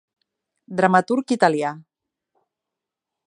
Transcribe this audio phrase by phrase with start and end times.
[0.79, 1.75] Dramaturg italià.